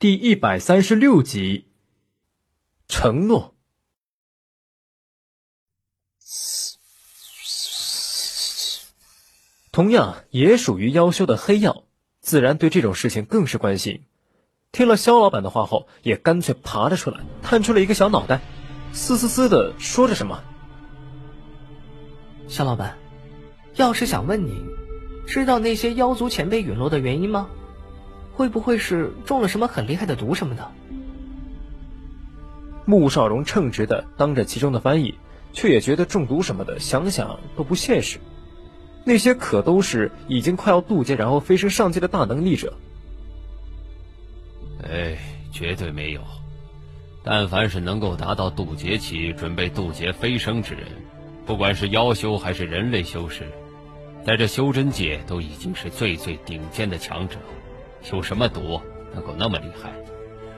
[0.00, 1.66] 第一百三十六集，
[2.86, 3.56] 承诺。
[9.72, 11.82] 同样也属于妖修的黑曜，
[12.20, 14.04] 自然对这种事情更是关心。
[14.70, 18.40] 听了肖老板的话后，也干脆爬了出来，探出了一个小脑袋，
[18.92, 20.44] 嘶嘶嘶的说着什么。
[22.46, 22.96] 肖老板，
[23.74, 24.64] 要是想问你，
[25.26, 27.50] 知道那些妖族前辈陨落的原因吗？
[28.38, 30.70] 会不会是中了什么很厉害的毒什么的？
[32.84, 35.12] 穆少荣称职的当着其中的翻译，
[35.52, 38.20] 却也觉得中毒什么的，想想都不现实。
[39.02, 42.72] 那些可都是已经快要渡劫，然后飞升上界的大能力者。
[44.88, 45.18] 哎，
[45.50, 46.20] 绝对没有。
[47.24, 50.84] 但凡是能够达到渡劫期，准备渡劫飞升之人，
[51.44, 53.50] 不管是妖修还是人类修士，
[54.24, 57.36] 在这修真界都已经是最最顶尖的强者。
[58.12, 58.80] 有什么毒
[59.14, 59.92] 能够那么厉害，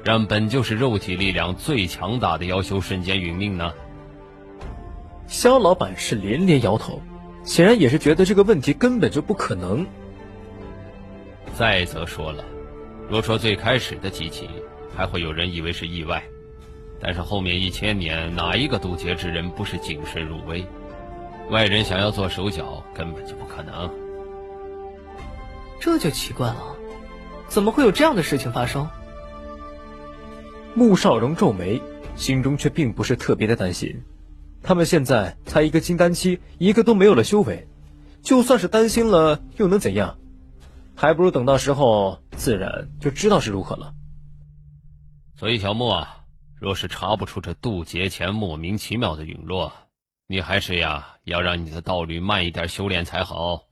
[0.04, 3.72] 让本就是肉体力量最强大的妖修瞬间殒命呢？
[5.26, 7.00] 肖老板是连连摇头，
[7.44, 9.86] 显然也是觉得这个问题根本就不可能。
[11.54, 12.44] 再则说了，
[13.08, 14.48] 若说最开始的几起，
[14.96, 16.22] 还会有人以为是意外，
[17.00, 20.64] 但是后面一千年，哪一个渡劫之人不是谨慎入微？
[21.50, 23.90] 外人想要做手脚，根本就不可能。
[25.80, 26.76] 这就奇怪了。
[27.50, 28.88] 怎么会有这样的事情发生？
[30.72, 31.82] 穆少荣皱眉，
[32.14, 34.00] 心中却并不是特别的担心。
[34.62, 37.66] 他们现在才一个金丹期，一个都没有了修为，
[38.22, 40.16] 就算是担心了，又能怎样？
[40.94, 43.94] 还不如等到时候，自然就知道是如何了。
[45.34, 49.72] 所以，小穆啊，若是查不出这渡劫前莫名其妙的陨落，
[50.28, 53.64] 你还是呀，要让你的道侣慢一点修炼才好。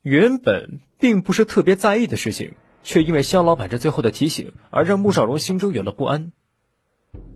[0.00, 6.32] 原本并不是特别在意的事情，却因为肖老板这最后的提醒而让穆少荣心中有了不安。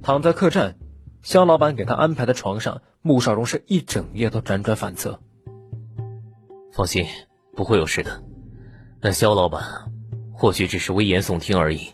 [0.02, 0.78] 躺在客栈，
[1.20, 5.20] 肖老板给他安排的床上，穆少荣是一整夜都辗转反侧。
[6.72, 7.04] 放心，
[7.54, 8.22] 不会有事的。
[9.02, 9.62] 但肖老板
[10.32, 11.90] 或许只是危言耸听而已。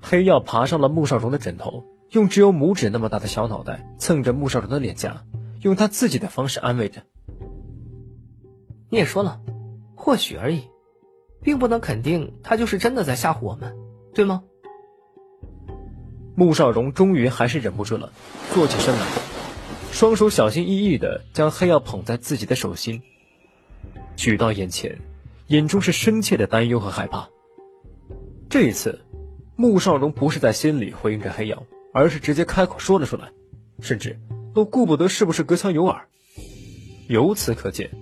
[0.00, 5.24] 黑曜爬上了穆少荣的枕头，用只有拇指那么大的小脑袋蹭着穆少荣的脸颊，
[5.62, 7.02] 用他自己的方式安慰着。
[8.90, 9.40] 你也说了。
[10.04, 10.62] 或许而已，
[11.42, 13.72] 并不能肯定他就是真的在吓唬我们，
[14.12, 14.42] 对吗？
[16.34, 18.12] 穆少荣终于还是忍不住了，
[18.52, 19.06] 坐起身来，
[19.92, 23.00] 双手小心翼翼的将黑曜捧在自己的手心，
[24.16, 24.98] 举到眼前，
[25.46, 27.28] 眼中是深切的担忧和害怕。
[28.50, 29.04] 这一次，
[29.54, 31.64] 穆少荣不是在心里回应着黑曜，
[31.94, 33.30] 而是直接开口说了出来，
[33.78, 34.18] 甚至
[34.52, 36.08] 都顾不得是不是隔墙有耳。
[37.06, 38.01] 由此可见。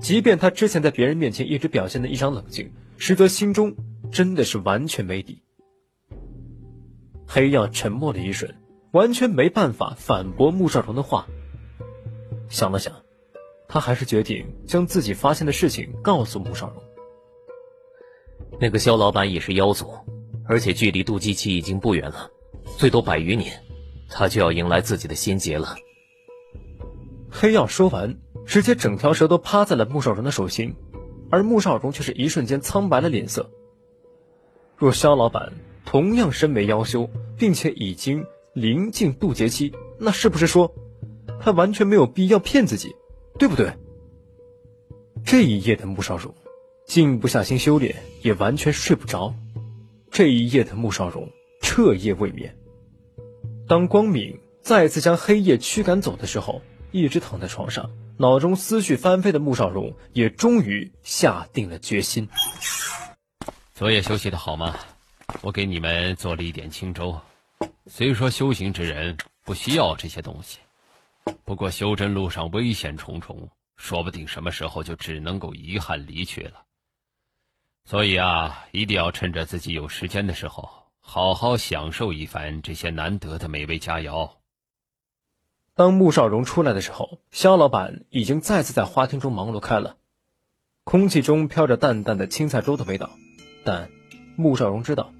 [0.00, 3.74] 即便他之前在别人面前一直表现的异常冷静，实则心中
[4.10, 5.42] 真的是完全没底。
[7.26, 8.54] 黑曜沉默了一瞬，
[8.92, 11.26] 完全没办法反驳穆少荣的话。
[12.48, 12.94] 想了想，
[13.68, 16.82] 他还是决定将自己发现的事情告诉穆少荣。
[18.60, 19.92] 那个肖老板也是妖族，
[20.46, 22.30] 而且距离渡劫期已经不远了，
[22.78, 23.60] 最多百余年，
[24.08, 25.76] 他就要迎来自己的仙劫了。
[27.30, 28.16] 黑曜说完。
[28.48, 30.74] 直接整条蛇都趴在了穆少荣的手心，
[31.30, 33.50] 而穆少荣却是一瞬间苍白了脸色。
[34.74, 35.52] 若肖老板
[35.84, 40.74] 同样身为妖修，并且已经临近渡劫期，那是不是说
[41.38, 42.96] 他完全没有必要骗自己，
[43.38, 43.70] 对不对？
[45.26, 46.34] 这一夜的穆少荣
[46.86, 49.34] 静不下心修炼，也完全睡不着。
[50.10, 51.28] 这一夜的穆少荣
[51.60, 52.56] 彻夜未眠。
[53.66, 57.90] 当光明再次将黑夜驱赶走的时候，一直躺在床上。
[58.20, 62.28] 脑中思绪翻飞的穆少荣也终于下定了决心。
[63.72, 64.76] 昨夜休息的好吗？
[65.40, 67.16] 我给你们做了一点清粥。
[67.86, 70.58] 虽说修行之人不需要这些东西，
[71.44, 76.64] 不过修真路上危险重重，说不定什么时候就只能够遗憾离去了。
[77.84, 80.68] 所以啊，一定要趁着自己有时间的时候，
[80.98, 84.28] 好好享受一番这些难得的美味佳肴。
[85.78, 89.94] 当穆少荣出来的时候，肖老板已经再次在花厅中忙碌开了，
[90.82, 93.10] 空气中飘着淡淡的青菜粥的味道。
[93.64, 93.88] 但
[94.34, 95.12] 穆少荣知道，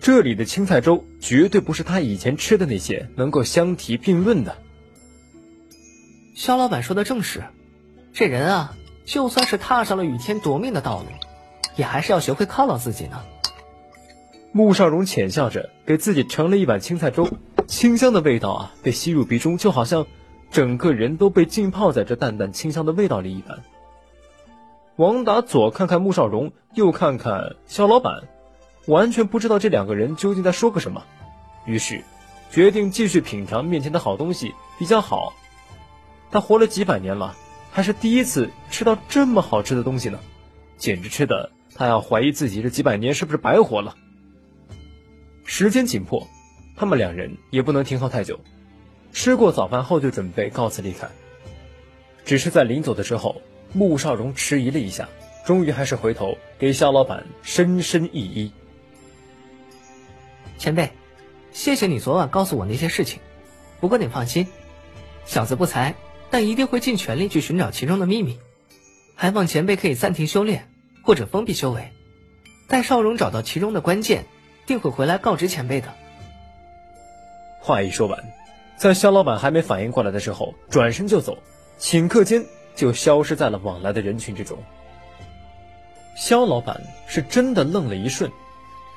[0.00, 4.56] 这里的青菜粥绝对不是他以前吃的那些能够相提并论的。
[6.34, 7.44] 肖老板说的正是，
[8.12, 11.06] 这人啊，就算是踏上了与天夺命的道路，
[11.76, 13.22] 也还是要学会犒劳自己呢。
[14.50, 17.28] 穆少荣浅笑着，给自己盛了一碗青菜粥。
[17.66, 20.06] 清香的味道啊，被吸入鼻中，就好像
[20.50, 23.62] 整个人都被浸泡在这淡淡清香的味道里一般。
[24.96, 28.22] 王达左看看穆少荣，右看看肖老板，
[28.86, 31.04] 完全不知道这两个人究竟在说个什么，
[31.66, 32.02] 于是
[32.50, 35.34] 决定继续品尝面前的好东西比较好。
[36.30, 37.36] 他活了几百年了，
[37.70, 40.18] 还是第一次吃到这么好吃的东西呢，
[40.78, 43.94] 简直吃的他要怀疑自己这几百年是不是白活了。
[45.44, 46.26] 时间紧迫，
[46.76, 48.38] 他们两人也不能停靠太久，
[49.12, 51.08] 吃过早饭后就准备告辞离开。
[52.24, 53.40] 只是在临走的时候，
[53.72, 55.08] 穆少荣迟疑了一下，
[55.46, 58.50] 终于还是回头给肖老板深深一揖
[60.58, 60.90] ：“前辈，
[61.52, 63.20] 谢谢你昨晚告诉我那些事情。
[63.80, 64.46] 不过你放心，
[65.24, 65.94] 小子不才，
[66.30, 68.38] 但一定会尽全力去寻找其中的秘密。
[69.14, 70.68] 还望前辈可以暂停修炼，
[71.02, 71.90] 或者封闭修为，
[72.68, 74.26] 待少荣找到其中的关键，
[74.66, 75.94] 定会回来告知前辈的。”
[77.60, 78.24] 话一说完，
[78.76, 81.36] 在肖老板还没反应过来的时候，转身就走。
[81.78, 82.44] 顷刻间
[82.74, 84.58] 就消失在了往来的人群之中。
[86.16, 88.30] 肖老板是真的愣了一瞬，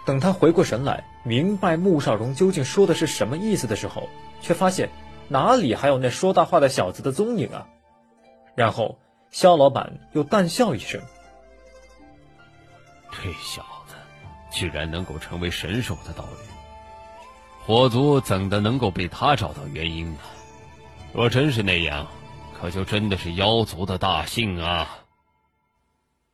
[0.06, 4.08] 等他回过神来，明白穆少荣究竟说的是什么意思的时候，
[4.42, 4.90] 却发现
[5.28, 7.68] 哪里还有那说大话的小子的踪影啊！
[8.56, 8.98] 然后
[9.32, 11.02] 肖老板又淡笑一声
[13.12, 13.96] ：“这小子
[14.52, 16.49] 居然能够成为神兽的道侣，
[17.70, 20.20] 火族怎的能够被他找到原因呢？
[21.14, 22.08] 若真是那样……”
[22.60, 25.06] 可就真的是妖族的大幸啊！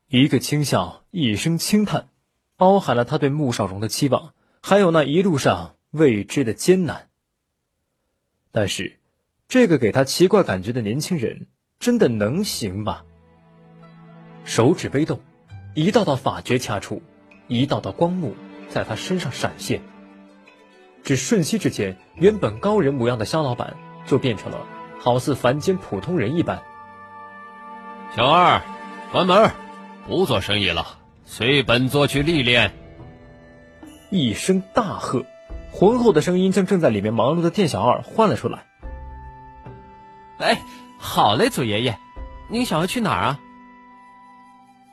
[0.08, 2.08] 一个轻笑，一声轻叹，
[2.56, 4.34] 包含了他对穆少荣的期望，
[4.64, 7.10] 还有那一路上未知的艰难。
[8.54, 8.98] 但是，
[9.50, 11.48] 这个给他奇怪感觉的年轻人，
[11.80, 13.02] 真的能行吗？
[14.46, 15.20] 手指微动，
[15.74, 17.02] 一道道法诀掐出，
[17.50, 18.34] 一道道光幕
[18.70, 19.82] 在他身上闪现。
[21.06, 24.58] 只瞬息之间，原本高人模样的肖老板就变成了。
[25.00, 26.64] 好似凡间普通人一般。
[28.16, 28.60] 小二，
[29.12, 29.52] 关门，
[30.08, 32.74] 不做生意了，随本座去历练。
[34.10, 35.24] 一声大喝，
[35.72, 38.66] 浑厚的声音将正在里面忙碌的店小二唤了出来。
[40.40, 40.60] 哎，
[40.98, 42.00] 好嘞，祖爷爷，
[42.50, 43.40] 您想要去哪儿啊？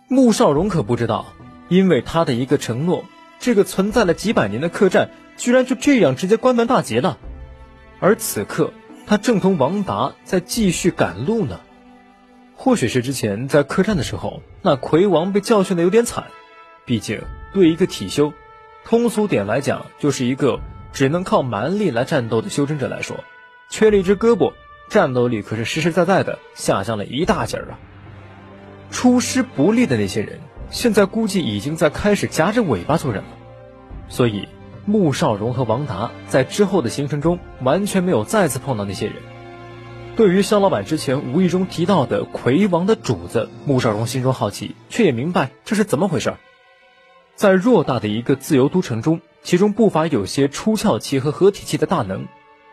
[0.08, 1.24] 穆少荣可不知道，
[1.68, 3.06] 因为他的一个承诺，
[3.38, 7.18] 这个存在了几百年的客栈，居然就这样直接关门大吉了。
[8.00, 8.72] 而此刻。
[9.04, 11.60] 他正同王达在继续赶路呢，
[12.54, 16.26] 或许是之前在客栈的时候，那魁王被教训的有点惨。
[16.86, 17.20] 毕竟
[17.52, 18.32] 对一个体修，
[18.84, 20.60] 通俗点来讲，就是一个
[20.92, 23.16] 只能靠蛮力来战斗的修真者来说，
[23.68, 24.52] 缺了一只胳膊，
[24.88, 27.78] 战斗力可是实实在在的下降了一大截儿啊。
[28.92, 30.38] 出师不利的那些人，
[30.70, 33.30] 现在估计已经在开始夹着尾巴做人了，
[34.08, 34.48] 所以。
[34.84, 39.16] 穆少荣和王达在之后的行程中完全没有再次碰到那些人。
[40.16, 46.34] 对于肖老板之前无意中提到的魁王的主子，穆少荣心中好奇，却也明白这是怎么回事。
[47.34, 52.26] 在偌大的一个自由都城中，其中不乏有些出窍期和合体期的大能，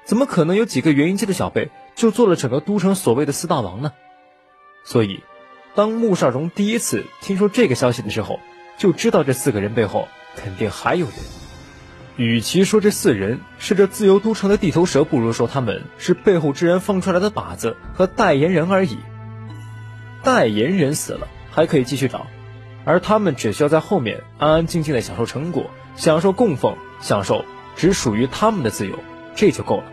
[0.03, 3.93] 怎么可能有几个元婴期的小辈就做了整个都城所谓的四大王呢？
[4.83, 5.21] 所以，
[5.75, 8.39] 当穆少荣第一次听说这个消息的时候，
[8.77, 11.15] 就知道这四个人背后肯定还有人。
[12.19, 18.97] 与其说这四人是这自由都城的地头蛇，不如说他们是背后之人放出来的靶子和代言人而已。
[20.21, 22.27] 代言人死了还可以继续找，
[22.83, 27.45] 而他们只需要在后面安安静静的享受成果，享受供奉，享受
[27.77, 28.99] 只属于他们的自由，
[29.33, 29.85] 这就够了。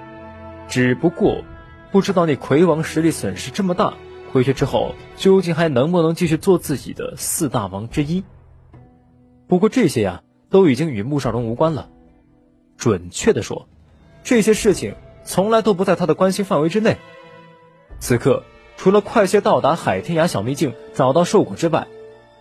[0.68, 1.45] 只不过
[1.92, 3.95] 不知道那魁王实力损失这么大，
[4.33, 8.25] 回去之后究竟还能不能继续做自己的四大王之一？
[9.47, 11.88] 不过这些呀，都已经与穆少龙无关了。
[12.87, 13.66] 准确的说，
[14.23, 16.99] 这些事情从来都不在他的关心范围之内。
[17.99, 18.45] 此刻，
[18.76, 21.88] 除了快些到达海天涯小秘境，找到兽骨之外，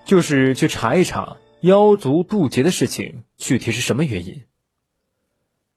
[0.06, 4.44] 就是去查一查妖族渡劫的事情具体是什么原因。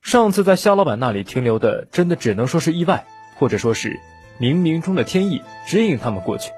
[0.03, 3.07] 上次在肖老板那里停留的，真的只能说是意外，
[3.39, 3.99] 或者说是
[4.39, 6.53] 冥冥中的天意指引他们过去，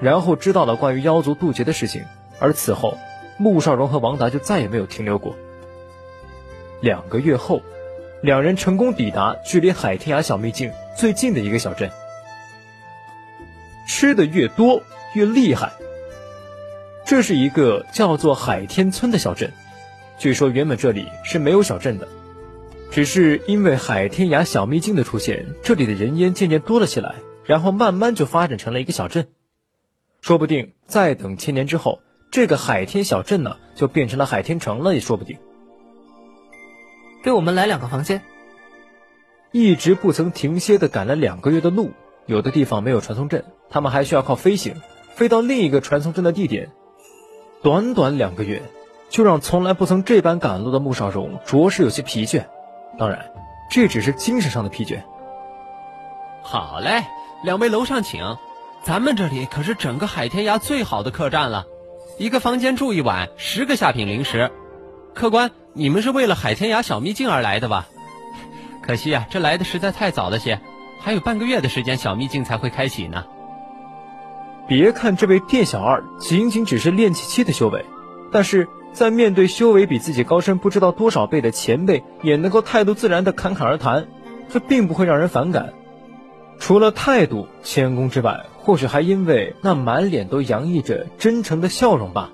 [0.00, 2.02] 然后知道了关于妖族渡劫的事情，
[2.38, 2.96] 而此后，
[3.36, 5.36] 穆少荣和王达就再也没有停留过。
[6.80, 7.62] 两个月后，
[8.22, 11.90] 两人成功抵达距离海天涯小秘境最近的一个小镇。
[13.88, 14.82] 吃的越多
[15.14, 15.72] 越厉害。
[17.04, 19.52] 这是一个叫做海天村的小镇，
[20.18, 22.08] 据说原本这里是没有小镇的，
[22.90, 27.14] 只是因为海天涯小秘境的出现，这里的人烟渐渐多了起来，
[27.44, 29.28] 然后慢慢就发展成了一个小镇。
[30.20, 32.00] 说不定再等千年之后，
[32.32, 35.38] 这个海天小镇呢，就变成了海天城了，也说不定。
[37.26, 38.22] 给我们来两个房间。
[39.50, 41.90] 一直不曾停歇的赶了两个月的路，
[42.24, 44.80] 有的地方没有传送阵，他们还需要靠飞行
[45.16, 46.70] 飞到另一个传送阵的地点。
[47.64, 48.62] 短短两个月，
[49.08, 52.44] 就让从来不曾这般赶路的穆少荣着实有些疲倦。
[52.96, 53.32] 当然，
[53.72, 55.02] 这只是精神上的疲倦。
[56.42, 57.02] 好嘞，
[57.42, 58.36] 两位楼上请。
[58.84, 61.66] 咱们这里可是整个海天涯最好的客栈了，
[62.18, 64.52] 一个房间住一晚，十个下品零食。
[65.12, 67.86] 客官，你们是为了海天涯小秘境而来的吧？
[68.80, 70.58] 可惜呀，这来的实在太早了些，
[71.02, 73.26] 还有半个月的时间，小秘境才会开启呢。
[74.66, 77.84] 别看这位店小二仅仅只是练气期的修为，
[78.32, 84.08] 但是在面对修为比自己高深不知道多少倍的前辈，也能够态度自然的侃侃而谈，
[84.48, 85.74] 这并不会让人反感。
[86.58, 92.30] 除了态度谦恭之外，或许还因为那满脸都洋溢着真诚的笑容吧。